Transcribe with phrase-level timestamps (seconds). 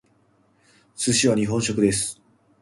[0.95, 2.19] 寿司は日本食です。